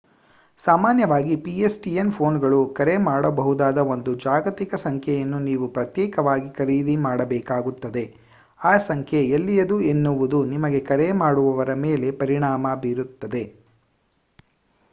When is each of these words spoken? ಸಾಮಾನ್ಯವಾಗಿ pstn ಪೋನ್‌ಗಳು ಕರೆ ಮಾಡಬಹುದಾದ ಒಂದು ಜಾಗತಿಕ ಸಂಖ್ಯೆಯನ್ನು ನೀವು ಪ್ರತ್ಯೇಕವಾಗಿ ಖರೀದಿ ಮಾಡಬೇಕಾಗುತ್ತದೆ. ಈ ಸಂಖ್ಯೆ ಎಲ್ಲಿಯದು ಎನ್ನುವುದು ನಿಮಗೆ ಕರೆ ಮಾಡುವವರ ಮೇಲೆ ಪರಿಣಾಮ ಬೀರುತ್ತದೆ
ಸಾಮಾನ್ಯವಾಗಿ 0.59 1.35
pstn 1.35 2.11
ಪೋನ್‌ಗಳು 2.17 2.69
ಕರೆ 2.69 2.97
ಮಾಡಬಹುದಾದ 2.97 3.77
ಒಂದು 3.77 4.15
ಜಾಗತಿಕ 4.15 4.75
ಸಂಖ್ಯೆಯನ್ನು 4.75 5.39
ನೀವು 5.39 5.67
ಪ್ರತ್ಯೇಕವಾಗಿ 5.67 6.49
ಖರೀದಿ 6.49 6.95
ಮಾಡಬೇಕಾಗುತ್ತದೆ. 6.95 8.03
ಈ 8.59 8.87
ಸಂಖ್ಯೆ 8.87 9.21
ಎಲ್ಲಿಯದು 9.29 9.81
ಎನ್ನುವುದು 9.81 10.45
ನಿಮಗೆ 10.45 10.79
ಕರೆ 10.79 11.11
ಮಾಡುವವರ 11.11 11.73
ಮೇಲೆ 11.73 12.11
ಪರಿಣಾಮ 12.11 12.75
ಬೀರುತ್ತದೆ 12.81 13.43